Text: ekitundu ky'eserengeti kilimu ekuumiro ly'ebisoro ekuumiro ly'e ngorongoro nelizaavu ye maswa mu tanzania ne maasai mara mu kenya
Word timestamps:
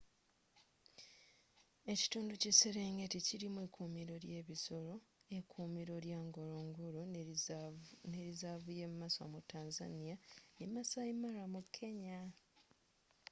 ekitundu 1.91 2.33
ky'eserengeti 2.41 3.19
kilimu 3.27 3.59
ekuumiro 3.67 4.15
ly'ebisoro 4.23 4.95
ekuumiro 5.37 5.95
ly'e 6.05 6.19
ngorongoro 6.27 7.01
nelizaavu 8.11 8.69
ye 8.79 8.85
maswa 8.99 9.25
mu 9.33 9.39
tanzania 9.51 10.15
ne 10.57 10.65
maasai 10.73 11.13
mara 11.23 11.43
mu 11.53 11.61
kenya 11.75 12.19